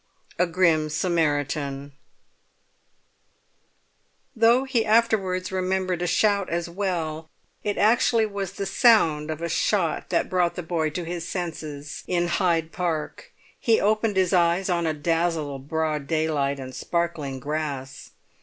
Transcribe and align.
A 0.39 0.47
GRIM 0.47 0.89
SAMARITAN 0.89 1.91
Though 4.35 4.63
he 4.63 4.83
afterwards 4.83 5.51
remembered 5.51 6.01
a 6.01 6.07
shout 6.07 6.49
as 6.49 6.67
well, 6.67 7.29
it 7.63 7.77
actually 7.77 8.25
was 8.25 8.53
the 8.53 8.65
sound 8.65 9.29
of 9.29 9.43
a 9.43 9.47
shot 9.47 10.09
that 10.09 10.27
brought 10.27 10.55
the 10.55 10.63
boy 10.63 10.89
to 10.89 11.05
his 11.05 11.29
senses 11.29 12.03
in 12.07 12.29
Hyde 12.29 12.71
Park. 12.71 13.31
He 13.59 13.79
opened 13.79 14.15
his 14.17 14.33
eyes 14.33 14.71
on 14.71 14.87
a 14.87 14.95
dazzle 14.95 15.55
of 15.55 15.67
broad 15.69 16.07
daylight 16.07 16.59
and 16.59 16.73
sparkling 16.73 17.39
grass. 17.39 18.09